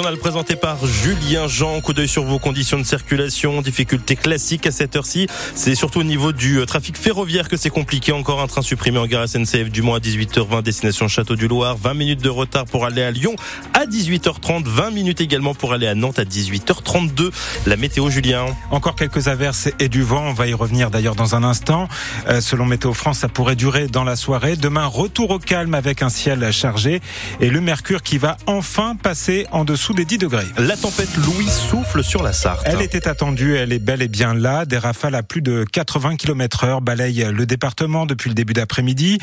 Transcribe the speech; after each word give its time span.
journal 0.00 0.16
présenté 0.16 0.56
par 0.56 0.86
Julien 0.86 1.46
Jean. 1.46 1.78
Coup 1.82 1.92
d'œil 1.92 2.08
sur 2.08 2.24
vos 2.24 2.38
conditions 2.38 2.78
de 2.78 2.84
circulation. 2.84 3.60
Difficultés 3.60 4.16
classiques 4.16 4.66
à 4.66 4.70
cette 4.70 4.96
heure-ci. 4.96 5.26
C'est 5.54 5.74
surtout 5.74 6.00
au 6.00 6.04
niveau 6.04 6.32
du 6.32 6.58
euh, 6.58 6.64
trafic 6.64 6.96
ferroviaire 6.96 7.50
que 7.50 7.58
c'est 7.58 7.68
compliqué. 7.68 8.10
Encore 8.10 8.40
un 8.40 8.46
train 8.46 8.62
supprimé 8.62 8.98
en 8.98 9.06
gare 9.06 9.28
SNCF 9.28 9.68
du 9.68 9.82
Mans 9.82 9.96
à 9.96 9.98
18h20, 9.98 10.62
destination 10.62 11.06
Château 11.06 11.36
du 11.36 11.48
Loir. 11.48 11.76
20 11.76 11.92
minutes 11.92 12.22
de 12.22 12.30
retard 12.30 12.64
pour 12.64 12.86
aller 12.86 13.02
à 13.02 13.10
Lyon 13.10 13.36
à 13.74 13.84
18h30. 13.84 14.64
20 14.64 14.90
minutes 14.90 15.20
également 15.20 15.52
pour 15.52 15.74
aller 15.74 15.86
à 15.86 15.94
Nantes 15.94 16.18
à 16.18 16.24
18h32. 16.24 17.30
La 17.66 17.76
météo, 17.76 18.08
Julien. 18.08 18.46
Encore 18.70 18.94
quelques 18.94 19.28
averses 19.28 19.68
et 19.80 19.90
du 19.90 20.02
vent. 20.02 20.22
On 20.28 20.32
va 20.32 20.46
y 20.46 20.54
revenir 20.54 20.90
d'ailleurs 20.90 21.14
dans 21.14 21.34
un 21.34 21.44
instant. 21.44 21.88
Euh, 22.26 22.40
selon 22.40 22.64
Météo 22.64 22.94
France, 22.94 23.18
ça 23.18 23.28
pourrait 23.28 23.56
durer 23.56 23.86
dans 23.86 24.04
la 24.04 24.16
soirée. 24.16 24.56
Demain, 24.56 24.86
retour 24.86 25.28
au 25.28 25.38
calme 25.38 25.74
avec 25.74 26.00
un 26.00 26.08
ciel 26.08 26.50
chargé 26.52 27.02
et 27.40 27.50
le 27.50 27.60
mercure 27.60 28.02
qui 28.02 28.16
va 28.16 28.38
enfin 28.46 28.96
passer 28.96 29.46
en 29.52 29.66
dessous 29.66 29.89
des 29.94 30.04
10 30.04 30.18
degrés. 30.18 30.46
La 30.58 30.76
tempête 30.76 31.16
Louis 31.16 31.48
souffle 31.48 32.04
sur 32.04 32.22
la 32.22 32.32
Sarthe. 32.32 32.62
Elle 32.66 32.82
était 32.82 33.08
attendue, 33.08 33.56
elle 33.56 33.72
est 33.72 33.78
bel 33.78 34.02
et 34.02 34.08
bien 34.08 34.34
là. 34.34 34.64
Des 34.64 34.78
rafales 34.78 35.14
à 35.14 35.22
plus 35.22 35.42
de 35.42 35.64
80 35.64 36.16
km 36.16 36.64
heure 36.64 36.80
balayent 36.80 37.30
le 37.32 37.46
département 37.46 38.06
depuis 38.06 38.28
le 38.28 38.34
début 38.34 38.52
d'après-midi. 38.52 39.18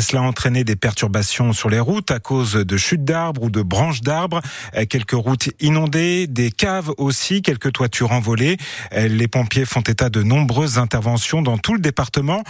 Cela 0.00 0.22
a 0.22 0.24
entraîné 0.24 0.64
des 0.64 0.76
perturbations 0.76 1.52
sur 1.52 1.70
les 1.70 1.80
routes 1.80 2.10
à 2.10 2.18
cause 2.18 2.52
de 2.54 2.76
chutes 2.76 3.04
d'arbres 3.04 3.44
ou 3.44 3.50
de 3.50 3.62
branches 3.62 4.02
d'arbres? 4.02 4.40
Quelques 4.88 5.12
routes 5.12 5.50
inondées, 5.60 6.26
des 6.26 6.50
caves 6.50 6.92
aussi, 6.98 7.42
quelques 7.42 7.72
toitures 7.72 8.12
envolées. 8.12 8.56
Les 8.92 9.28
pompiers 9.28 9.64
font 9.64 9.80
état 9.80 10.10
de 10.10 10.22
nombreuses 10.22 10.78
interventions 10.78 11.42
dans 11.42 11.58
tout 11.58 11.74
le 11.74 11.80
département. 11.80 12.42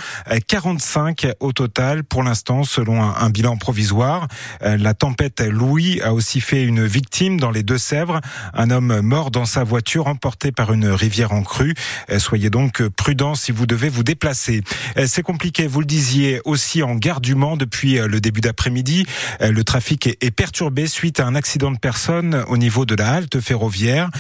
45 0.49 1.29
au 1.41 1.53
total 1.53 2.05
pour 2.05 2.23
l'instant 2.23 2.65
selon 2.65 3.03
un 3.03 3.31
bilan 3.31 3.57
provisoire. 3.57 4.29
La 4.61 4.95
tempête 4.95 5.41
Louis 5.41 6.01
a 6.03 6.13
aussi 6.15 6.41
fait 6.41 6.65
une 6.65 6.85
victime 6.85 7.39
dans 7.39 7.51
les 7.51 7.60
Deux-Sèvres, 7.63 8.21
un 8.55 8.71
homme 8.71 9.01
mort 9.01 9.31
dans 9.31 9.45
sa 9.45 9.65
voiture 9.65 10.07
emporté 10.07 10.53
par 10.53 10.73
une 10.73 10.87
rivière 10.89 11.33
en 11.33 11.43
crue. 11.43 11.75
Soyez 12.19 12.51
donc 12.51 12.83
prudents 12.89 13.35
si 13.35 13.53
vous 13.53 13.67
devez 13.67 13.89
vous 13.89 14.03
déplacer. 14.03 14.63
C'est 15.07 15.23
compliqué, 15.23 15.67
vous 15.67 15.81
le 15.81 15.87
disiez, 15.87 16.41
aussi 16.45 16.83
en 16.83 16.95
gare 16.95 17.21
du 17.21 17.35
Mans 17.35 17.57
depuis 17.57 17.95
le 17.95 18.21
début 18.21 18.41
d'après-midi. 18.41 19.07
Le 19.41 19.65
trafic 19.65 20.07
est 20.07 20.31
perturbé 20.31 20.87
suite 20.87 21.21
à 21.21 21.27
un 21.27 21.35
accident 21.35 21.71
de 21.71 21.79
personne 21.79 22.45
au 22.49 22.57
niveau 22.57 22.87
de 22.87 22.95
la 22.95 23.13
halte 23.13 23.41
ferroviaire. 23.41 24.11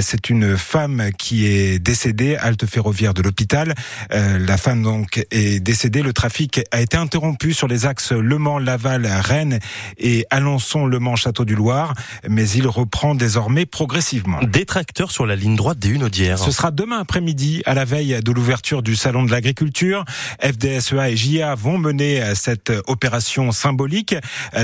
C'est 0.00 0.30
une 0.30 0.56
femme 0.56 1.10
qui 1.18 1.46
est 1.46 1.78
décédée, 1.78 2.36
halte 2.36 2.66
ferroviaire 2.66 3.14
de 3.14 3.22
l'hôpital. 3.22 3.74
La 4.10 4.56
femme 4.56 4.82
donc 4.82 5.24
est 5.30 5.60
décédée. 5.60 6.02
Le 6.02 6.12
trafic 6.12 6.60
a 6.70 6.80
été 6.80 6.96
interrompu 6.96 7.52
sur 7.52 7.68
les 7.68 7.86
axes 7.86 8.12
Le 8.12 8.38
Mans, 8.38 8.58
Laval, 8.58 9.06
Rennes 9.06 9.58
et 9.98 10.26
Alençon-Le 10.30 10.98
Mans-Château 10.98 11.44
du 11.44 11.54
Loir, 11.54 11.94
mais 12.28 12.48
il 12.50 12.66
reprend 12.80 13.14
désormais 13.14 13.66
progressivement. 13.66 14.40
Des 14.42 14.64
tracteurs 14.64 15.10
sur 15.10 15.26
la 15.26 15.36
ligne 15.36 15.54
droite 15.54 15.78
des 15.78 15.90
Hunaudières. 15.90 16.38
Ce 16.38 16.50
sera 16.50 16.70
demain 16.70 16.98
après-midi, 16.98 17.62
à 17.66 17.74
la 17.74 17.84
veille 17.84 18.18
de 18.22 18.32
l'ouverture 18.32 18.82
du 18.82 18.96
Salon 18.96 19.24
de 19.24 19.30
l'Agriculture. 19.30 20.04
FDSEA 20.40 21.10
et 21.10 21.16
JA 21.16 21.54
vont 21.54 21.76
mener 21.76 22.22
cette 22.34 22.72
opération 22.86 23.52
symbolique 23.52 24.14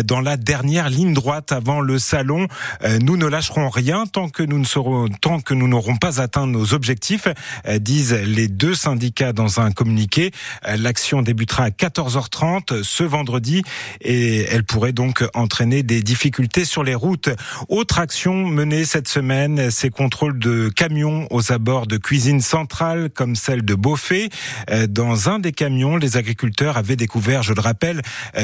dans 0.05 0.23
la 0.23 0.39
dernière 0.39 0.89
ligne 0.89 1.13
droite 1.13 1.53
avant 1.53 1.81
le 1.81 1.99
salon. 1.99 2.49
Nous 3.03 3.19
ne 3.19 3.27
lâcherons 3.27 3.69
rien 3.69 4.07
tant 4.07 4.31
que 4.31 4.43
nous 4.43 4.59
ne 4.59 4.65
serons, 4.65 5.09
tant 5.09 5.41
que 5.41 5.53
nous 5.53 5.69
n'aurons 5.69 5.97
pas 5.97 6.21
atteint 6.23 6.47
nos 6.47 6.73
objectifs, 6.73 7.29
disent 7.81 8.15
les 8.15 8.49
deux 8.49 8.75
syndicats 8.75 9.35
dans 9.35 9.61
un 9.61 9.73
communiqué. 9.73 10.33
L'action 10.67 11.21
débutera 11.21 11.65
à 11.65 11.69
14h30 11.69 12.83
ce 12.83 13.05
vendredi 13.05 13.63
et 14.01 14.47
elle 14.51 14.65
pourrait 14.65 14.93
donc 14.93 15.23
entraîner 15.35 15.83
des 15.83 16.03
difficultés 16.03 16.65
sur 16.65 16.83
les 16.83 16.95
routes. 16.95 17.29
Autre 17.69 17.99
action 18.07 18.47
menée 18.47 18.85
cette 18.85 19.09
semaine, 19.09 19.73
ces 19.73 19.91
contrôles 19.91 20.39
de 20.39 20.69
camions 20.69 21.27
aux 21.33 21.51
abords 21.51 21.89
de 21.89 21.97
cuisines 21.97 22.41
centrales 22.41 23.11
comme 23.11 23.35
celle 23.35 23.65
de 23.65 23.75
Beaufay. 23.75 24.29
Dans 24.89 25.29
un 25.29 25.41
des 25.41 25.51
camions, 25.51 25.97
les 25.97 26.17
agriculteurs 26.17 26.77
avaient 26.77 26.95
découvert, 26.95 27.43
je 27.43 27.53
le 27.53 27.61
rappelle, 27.61 28.03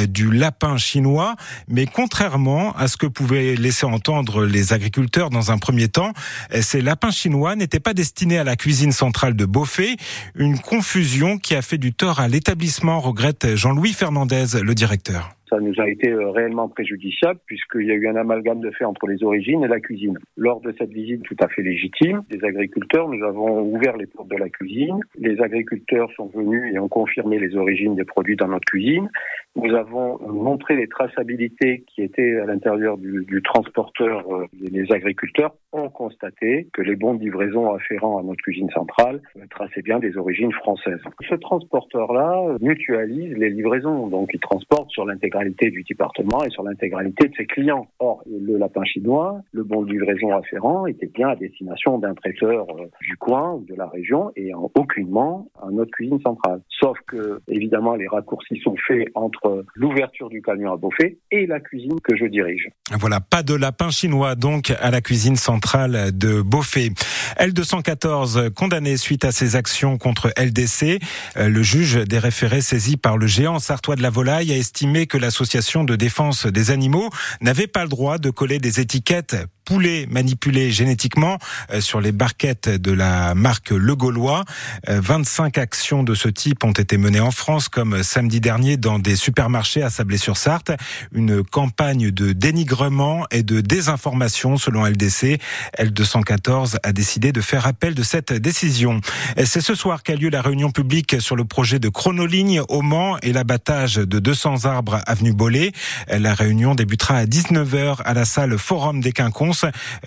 du 0.09 0.33
lapin 0.33 0.79
chinois. 0.79 1.37
Mais 1.69 1.87
contrairement 1.87 2.75
à 2.77 2.89
ce 2.89 2.97
que 2.97 3.07
pouvaient 3.07 3.55
laisser 3.55 3.87
entendre 3.87 4.45
les 4.45 4.73
agriculteurs 4.73 5.31
dans 5.31 5.53
un 5.53 5.59
premier 5.59 5.87
temps, 5.87 6.13
ces 6.61 6.81
lapins 6.81 7.13
chinois 7.13 7.55
n'étaient 7.55 7.79
pas 7.79 7.95
destinés 7.95 8.39
à 8.39 8.45
la 8.45 8.57
cuisine 8.57 8.91
centrale 8.91 9.37
de 9.37 9.45
Beaufay. 9.45 9.97
Une 10.35 10.59
confusion 10.59 11.39
qui 11.39 11.55
a 11.55 11.63
fait 11.63 11.79
du 11.79 11.93
tort 11.93 12.19
à 12.19 12.27
l'établissement, 12.27 12.99
regrette 12.99 13.55
Jean-Louis 13.55 13.93
Fernandez, 13.93 14.61
le 14.61 14.75
directeur 14.75 15.31
ça 15.53 15.61
nous 15.61 15.79
a 15.79 15.89
été 15.89 16.15
réellement 16.15 16.69
préjudiciable 16.69 17.39
puisqu'il 17.45 17.87
y 17.87 17.91
a 17.91 17.95
eu 17.95 18.09
un 18.09 18.17
amalgame 18.17 18.61
de 18.61 18.71
fait 18.71 18.87
entre 18.87 19.07
les 19.07 19.23
origines 19.23 19.63
et 19.63 19.69
la 19.69 19.81
cuisine. 19.81 20.19
Lors 20.39 20.63
de 20.63 20.75
cette 20.79 20.91
visite 20.91 21.23
tout 21.25 21.37
à 21.41 21.49
fait 21.49 21.61
légitime 21.61 22.23
des 22.31 22.43
agriculteurs, 22.43 23.09
nous 23.09 23.23
avons 23.23 23.61
ouvert 23.61 23.99
les 23.99 24.07
portes 24.07 24.29
de 24.29 24.37
la 24.37 24.49
cuisine. 24.49 25.01
Les 25.19 25.39
agriculteurs 25.43 26.11
sont 26.17 26.31
venus 26.35 26.75
et 26.75 26.79
ont 26.79 26.89
confirmé 26.89 27.39
les 27.39 27.55
origines 27.55 27.95
des 27.97 28.05
produits 28.05 28.37
dans 28.37 28.49
notre 28.49 28.65
cuisine. 28.65 29.11
Nous 29.55 29.75
avons 29.75 30.19
montré 30.27 30.77
les 30.77 30.89
traçabilités 30.89 31.85
qui 31.87 32.01
étaient 32.03 32.39
à 32.41 32.47
l'intérieur 32.47 32.97
du, 32.97 33.27
du, 33.27 33.43
transporteur. 33.43 34.25
Les 34.59 34.91
agriculteurs 34.91 35.55
ont 35.73 35.91
constaté 35.91 36.69
que 36.73 36.81
les 36.81 36.97
bons 36.97 37.15
de 37.15 37.21
livraison 37.21 37.71
afférents 37.71 38.19
à 38.19 38.23
notre 38.23 38.41
cuisine 38.43 38.71
centrale 38.71 39.21
traçaient 39.51 39.83
bien 39.83 39.99
des 39.99 40.17
origines 40.17 40.53
françaises. 40.53 41.01
Ce 41.29 41.35
transporteur-là 41.35 42.57
mutualise 42.63 43.37
les 43.37 43.51
livraisons, 43.51 44.07
donc 44.07 44.31
il 44.33 44.41
transporte 44.41 44.91
sur 44.91 45.05
l'intégralité 45.05 45.71
du 45.71 45.83
département 45.83 46.43
et 46.45 46.51
sur 46.51 46.63
l'intégralité 46.63 47.29
de 47.29 47.35
ses 47.35 47.45
clients. 47.45 47.89
Or, 47.99 48.23
le 48.27 48.57
lapin 48.57 48.85
chinois, 48.85 49.43
le 49.53 49.65
bon 49.65 49.83
de 49.83 49.93
livraison 49.93 50.35
afférent, 50.35 50.87
était 50.87 51.07
bien 51.09 51.29
à 51.29 51.37
destination 51.37 51.99
d'un 51.99 52.15
traiteur 52.15 52.67
du 53.03 53.17
coin 53.19 53.53
ou 53.55 53.65
de 53.67 53.75
la 53.75 53.87
région 53.87 54.33
et 54.35 54.55
en 54.55 54.71
aucunement 54.75 55.49
à 55.61 55.71
notre 55.71 55.91
cuisine 55.91 56.21
centrale. 56.21 56.63
Sauf 56.71 56.99
que, 57.07 57.41
évidemment, 57.49 57.95
les 57.97 58.09
raccourcis 58.09 58.59
sont 58.61 58.77
faits 58.89 59.09
entre 59.15 59.42
l'ouverture 59.75 60.29
du 60.29 60.43
camion 60.43 60.73
à 60.73 60.77
Beaufay 60.77 61.19
et 61.31 61.47
la 61.47 61.61
cuisine 61.61 62.01
que 62.03 62.17
je 62.17 62.27
dirige. 62.27 62.69
Voilà, 62.93 63.21
pas 63.21 63.43
de 63.43 63.55
lapin 63.55 63.91
chinois 63.91 64.35
donc 64.35 64.73
à 64.81 64.91
la 64.91 65.01
cuisine 65.01 65.37
centrale 65.37 66.17
de 66.17 66.43
Beaufay. 66.43 66.91
L214 67.39 68.51
condamné 68.51 68.97
suite 68.97 69.25
à 69.25 69.33
ses 69.33 69.57
actions 69.57 69.99
contre 69.99 70.33
LDC. 70.37 71.01
Le 71.37 71.63
juge 71.63 71.97
des 71.97 72.19
référés 72.19 72.61
saisi 72.61 72.97
par 72.97 73.19
le 73.19 73.27
géant 73.27 73.59
sartois 73.59 73.97
de 73.97 74.03
la 74.03 74.11
volaille 74.11 74.53
a 74.53 74.57
estimé 74.57 75.07
que 75.07 75.19
l'association 75.19 75.85
de 75.85 75.97
défense 75.97 76.47
des 76.47 76.71
animaux 76.71 77.11
n'avait 77.41 77.67
pas 77.67 77.83
le 77.83 77.89
droit 77.89 78.19
de 78.19 78.31
coller 78.31 78.59
des 78.59 78.81
étiquettes 78.81 79.37
poulet 79.65 80.07
manipulé 80.11 80.71
génétiquement 80.71 81.39
sur 81.81 82.01
les 82.01 82.13
barquettes 82.13 82.69
de 82.69 82.93
la 82.93 83.35
marque 83.35 83.71
Le 83.71 83.95
Gaulois. 83.95 84.45
25 84.89 85.59
actions 85.59 86.03
de 86.03 86.15
ce 86.15 86.29
type 86.29 86.65
ont 86.65 86.73
été 86.73 86.97
menées 86.97 87.21
en 87.21 87.31
France, 87.31 87.69
comme 87.69 88.03
samedi 88.03 88.41
dernier 88.41 88.77
dans 88.77 88.99
des 88.99 89.17
supermarchés 89.17 89.83
à 89.83 89.91
Sablé-sur-Sarthe. 89.91 90.73
Une 91.13 91.43
campagne 91.45 92.11
de 92.11 92.33
dénigrement 92.33 93.27
et 93.31 93.43
de 93.43 93.61
désinformation 93.61 94.57
selon 94.57 94.85
LDC. 94.85 95.39
L214 95.79 96.77
a 96.83 96.93
décidé 96.93 97.33
de 97.33 97.41
faire 97.41 97.67
appel 97.67 97.95
de 97.95 98.03
cette 98.03 98.33
décision. 98.33 99.01
C'est 99.45 99.61
ce 99.61 99.75
soir 99.75 100.03
qu'a 100.03 100.17
lieu 100.17 100.31
la 100.31 100.43
réunion 100.43 100.71
publique 100.71 101.21
sur 101.21 101.37
le 101.37 101.45
projet 101.45 101.79
de 101.79 101.89
chronoligne 101.89 102.63
au 102.69 102.83
Mans 102.83 103.19
et 103.23 103.33
l'abattage 103.33 103.97
de 103.97 104.19
200 104.19 104.65
arbres 104.65 105.01
avenue 105.07 105.33
Bollé. 105.33 105.73
La 106.09 106.35
réunion 106.35 106.75
débutera 106.75 107.17
à 107.17 107.25
19h 107.25 108.03
à 108.05 108.15
la 108.15 108.25
salle 108.25 108.59
Forum 108.59 109.01
des 109.01 109.13
Quinconces. 109.13 109.52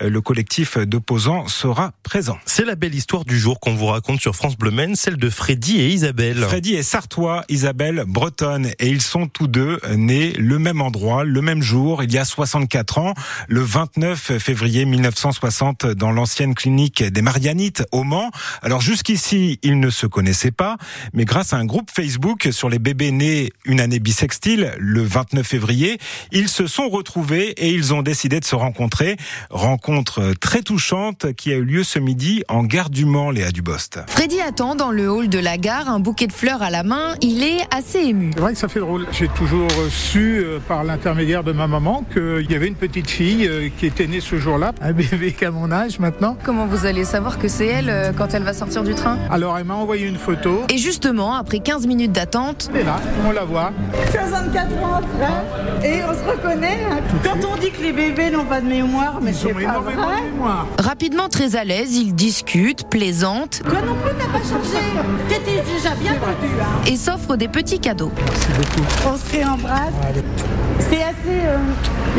Le 0.00 0.20
collectif 0.20 0.78
d'opposants 0.78 1.48
sera 1.48 1.92
présent. 2.02 2.38
C'est 2.46 2.64
la 2.64 2.74
belle 2.74 2.94
histoire 2.94 3.24
du 3.24 3.38
jour 3.38 3.60
qu'on 3.60 3.74
vous 3.74 3.86
raconte 3.86 4.20
sur 4.20 4.34
France 4.34 4.56
Bleu 4.56 4.70
Maine, 4.70 4.96
celle 4.96 5.16
de 5.16 5.30
Freddy 5.30 5.80
et 5.80 5.88
Isabelle. 5.88 6.38
Freddy 6.38 6.74
est 6.74 6.82
sartois, 6.82 7.44
Isabelle 7.48 8.04
bretonne 8.06 8.70
et 8.78 8.88
ils 8.88 9.02
sont 9.02 9.26
tous 9.26 9.46
deux 9.46 9.80
nés 9.94 10.32
le 10.32 10.58
même 10.58 10.80
endroit, 10.80 11.24
le 11.24 11.40
même 11.40 11.62
jour, 11.62 12.02
il 12.02 12.12
y 12.12 12.18
a 12.18 12.24
64 12.24 12.98
ans, 12.98 13.14
le 13.48 13.60
29 13.60 14.38
février 14.38 14.84
1960 14.84 15.86
dans 15.86 16.12
l'ancienne 16.12 16.54
clinique 16.54 17.02
des 17.02 17.22
Marianites 17.22 17.84
au 17.92 18.04
Mans. 18.04 18.30
Alors 18.62 18.80
jusqu'ici, 18.80 19.58
ils 19.62 19.80
ne 19.80 19.90
se 19.90 20.06
connaissaient 20.06 20.50
pas, 20.50 20.76
mais 21.12 21.24
grâce 21.24 21.52
à 21.52 21.56
un 21.56 21.64
groupe 21.64 21.90
Facebook 21.90 22.48
sur 22.50 22.68
les 22.68 22.78
bébés 22.78 23.10
nés 23.10 23.50
une 23.64 23.80
année 23.80 23.98
bissextile, 23.98 24.74
le 24.78 25.02
29 25.02 25.46
février, 25.46 25.98
ils 26.32 26.48
se 26.48 26.66
sont 26.66 26.88
retrouvés 26.88 27.50
et 27.50 27.70
ils 27.70 27.94
ont 27.94 28.02
décidé 28.02 28.40
de 28.40 28.44
se 28.44 28.54
rencontrer. 28.54 29.16
Rencontre 29.50 30.32
très 30.40 30.62
touchante 30.62 31.32
qui 31.34 31.52
a 31.52 31.56
eu 31.56 31.64
lieu 31.64 31.84
ce 31.84 31.98
midi 31.98 32.42
en 32.48 32.64
gare 32.64 32.90
du 32.90 33.04
Mans, 33.04 33.30
Léa 33.30 33.50
Dubost. 33.50 34.00
Freddy 34.06 34.40
attend 34.40 34.74
dans 34.74 34.90
le 34.90 35.10
hall 35.10 35.28
de 35.28 35.38
la 35.38 35.56
gare 35.58 35.88
un 35.88 36.00
bouquet 36.00 36.26
de 36.26 36.32
fleurs 36.32 36.62
à 36.62 36.70
la 36.70 36.82
main. 36.82 37.14
Il 37.20 37.42
est 37.42 37.62
assez 37.74 37.98
ému. 38.00 38.30
C'est 38.34 38.40
vrai 38.40 38.52
que 38.52 38.58
ça 38.58 38.68
fait 38.68 38.80
drôle. 38.80 39.06
J'ai 39.12 39.28
toujours 39.28 39.68
su 39.90 40.44
par 40.68 40.84
l'intermédiaire 40.84 41.44
de 41.44 41.52
ma 41.52 41.66
maman 41.66 42.04
qu'il 42.12 42.50
y 42.50 42.54
avait 42.54 42.68
une 42.68 42.74
petite 42.74 43.10
fille 43.10 43.50
qui 43.78 43.86
était 43.86 44.06
née 44.06 44.20
ce 44.20 44.36
jour-là, 44.38 44.72
un 44.80 44.92
bébé 44.92 45.32
qu'à 45.32 45.50
mon 45.50 45.70
âge 45.72 45.98
maintenant. 45.98 46.36
Comment 46.44 46.66
vous 46.66 46.86
allez 46.86 47.04
savoir 47.04 47.38
que 47.38 47.48
c'est 47.48 47.66
elle 47.66 48.12
quand 48.16 48.34
elle 48.34 48.42
va 48.42 48.52
sortir 48.52 48.82
du 48.84 48.94
train? 48.94 49.18
Alors 49.30 49.56
elle 49.58 49.64
m'a 49.64 49.74
envoyé 49.74 50.06
une 50.06 50.16
photo. 50.18 50.62
Et 50.72 50.78
justement, 50.78 51.34
après 51.34 51.60
15 51.60 51.86
minutes 51.86 52.12
d'attente, 52.12 52.70
Et 52.74 52.82
là, 52.82 53.00
on 53.26 53.32
la 53.32 53.44
voit. 53.44 53.72
64 54.10 54.72
ans 54.82 54.94
après, 54.94 55.88
et 55.88 56.02
on 56.04 56.12
se 56.12 56.16
se 56.16 56.24
reconnaît. 56.30 56.78
hein. 56.90 56.98
Quand 57.22 57.36
on 57.46 57.56
dit 57.60 57.70
que 57.70 57.82
les 57.82 57.92
bébés 57.92 58.30
n'ont 58.30 58.44
pas 58.44 58.60
de 58.60 58.66
mémoire, 58.66 59.20
mais 59.26 59.32
Ils 59.32 59.36
c'est 59.36 59.50
ont 59.50 59.54
pas 59.54 59.60
énormément 59.62 60.02
vrai. 60.06 60.20
de 60.22 60.30
mémoire. 60.32 60.66
Rapidement 60.78 61.28
très 61.28 61.56
à 61.56 61.64
l'aise, 61.64 61.94
ils 61.96 62.14
discutent, 62.14 62.88
plaisantent 62.88 63.60
Toi 63.68 63.80
non 63.84 63.94
plus, 63.96 64.12
t'as 64.18 64.38
pas 64.38 64.44
changé. 64.44 64.78
T'étais 65.28 65.62
déjà 65.62 65.94
bien 65.96 66.12
tendu. 66.14 66.52
Hein. 66.60 66.84
et 66.86 66.96
s'offrent 66.96 67.36
des 67.36 67.48
petits 67.48 67.80
cadeaux. 67.80 68.12
Merci 68.16 68.46
beaucoup. 68.56 68.86
On 69.12 69.16
se 69.16 69.32
réembrasse. 69.36 69.92
Allez. 70.08 70.22
C'est 70.80 71.02
assez 71.02 71.16
euh, 71.28 71.58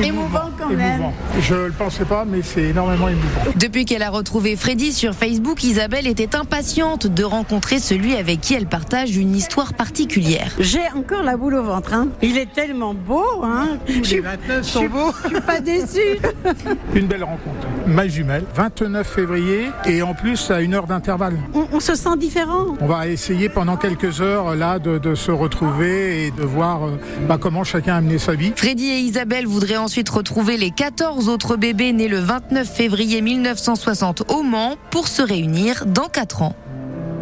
émouvant 0.03 0.49
quand 0.57 0.69
même. 0.69 1.01
Émouvant. 1.01 1.13
Je 1.41 1.55
le 1.55 1.71
pensais 1.71 2.05
pas, 2.05 2.25
mais 2.25 2.41
c'est 2.41 2.63
énormément 2.63 3.07
émouvant. 3.07 3.51
Depuis 3.55 3.85
qu'elle 3.85 4.03
a 4.03 4.09
retrouvé 4.09 4.55
Freddy 4.55 4.91
sur 4.91 5.13
Facebook, 5.13 5.63
Isabelle 5.63 6.07
était 6.07 6.35
impatiente 6.35 7.07
de 7.07 7.23
rencontrer 7.23 7.79
celui 7.79 8.15
avec 8.15 8.41
qui 8.41 8.53
elle 8.53 8.67
partage 8.67 9.15
une 9.15 9.35
histoire 9.35 9.73
particulière. 9.73 10.51
J'ai 10.59 10.87
encore 10.95 11.23
la 11.23 11.37
boule 11.37 11.55
au 11.55 11.63
ventre. 11.63 11.93
Hein. 11.93 12.09
Il 12.21 12.37
est 12.37 12.51
tellement 12.51 12.93
beau. 12.93 13.25
Hein. 13.43 13.77
Je 13.87 14.03
suis 14.03 14.19
29 14.19 14.63
sont 14.65 14.85
beaux. 14.85 15.11
je 15.23 15.29
suis 15.29 15.41
pas 15.41 15.59
déçue. 15.59 16.19
Une 16.95 17.07
belle 17.07 17.23
rencontre. 17.23 17.67
Ma 17.85 18.07
jumelle, 18.07 18.43
29 18.55 19.07
février, 19.07 19.69
et 19.85 20.01
en 20.01 20.13
plus 20.13 20.51
à 20.51 20.61
une 20.61 20.73
heure 20.73 20.87
d'intervalle. 20.87 21.37
On, 21.53 21.67
on 21.71 21.79
se 21.79 21.95
sent 21.95 22.17
différent. 22.17 22.65
On 22.81 22.87
va 22.87 23.07
essayer 23.07 23.49
pendant 23.49 23.77
quelques 23.77 24.21
heures 24.21 24.55
là 24.55 24.79
de, 24.79 24.97
de 24.97 25.15
se 25.15 25.31
retrouver 25.31 26.25
et 26.25 26.31
de 26.31 26.43
voir 26.43 26.85
euh, 26.85 26.99
bah, 27.27 27.37
comment 27.39 27.63
chacun 27.63 27.95
a 27.95 28.01
mené 28.01 28.17
sa 28.17 28.33
vie. 28.33 28.46
Freddy 28.55 28.85
et 28.89 28.99
Isabelle 28.99 29.45
voudraient 29.47 29.77
ensuite 29.77 30.09
retrouver 30.09 30.57
les 30.57 30.71
14 30.71 31.29
autres 31.29 31.55
bébés 31.55 31.93
nés 31.93 32.07
le 32.07 32.19
29 32.19 32.67
février 32.71 33.21
1960 33.21 34.23
au 34.31 34.43
Mans 34.43 34.75
pour 34.91 35.07
se 35.07 35.21
réunir 35.21 35.85
dans 35.85 36.07
4 36.07 36.41
ans. 36.41 36.55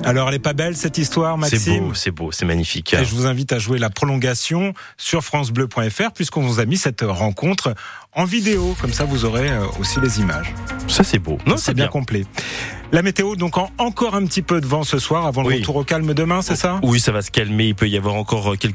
Alors, 0.04 0.30
elle 0.30 0.36
est 0.36 0.40
pas 0.40 0.54
belle 0.54 0.76
cette 0.78 1.00
histoire, 1.00 1.36
C'est 1.46 1.56
Maxime 1.56 1.88
beau, 1.88 1.94
c'est 1.96 2.12
beau, 2.12 2.32
c'est 2.32 2.46
magnifique. 2.46 2.94
Et 2.94 3.04
je 3.04 3.16
vous 3.16 3.26
invite 3.26 3.52
à 3.54 3.58
jouer 3.60 3.80
la 3.80 3.90
prolongation 3.90 4.74
sur 4.98 5.24
francebleu.fr 5.24 6.12
puisqu'on 6.14 6.42
vous 6.42 6.60
a 6.60 6.66
mis 6.66 6.78
cette 6.78 7.02
rencontre 7.02 7.74
en 8.14 8.24
vidéo. 8.26 8.76
Comme 8.80 8.94
ça, 8.94 9.04
vous 9.04 9.26
aurez 9.26 9.50
euh, 9.50 9.66
aussi 9.80 10.00
les 10.00 10.20
images. 10.20 10.54
Ça 10.88 11.04
c'est 11.04 11.18
beau. 11.18 11.40
Non, 11.48 11.58
c'est 11.58 11.74
bien 11.74 11.88
complet. 11.88 12.26
La 12.92 13.02
météo, 13.02 13.36
donc 13.36 13.58
en- 13.58 13.72
encore 13.80 14.14
un 14.16 14.24
petit 14.28 14.44
peu 14.44 14.62
de 14.62 14.68
vent 14.68 14.84
ce 14.84 15.00
soir 15.00 15.26
avant 15.26 15.42
le 15.42 15.48
Oui. 15.48 15.56
retour 15.58 15.78
au 15.78 15.84
calme 15.84 16.14
demain, 16.14 16.44
c'est 16.44 16.56
ça? 16.56 16.80
Oui, 16.84 17.00
ça 17.00 17.12
va 17.12 17.24
se 17.24 17.32
calmer. 17.32 17.70
Il 17.70 17.76
peut 17.76 17.90
y 17.90 17.98
avoir 17.98 18.14
encore 18.14 18.56
quelques 18.60 18.74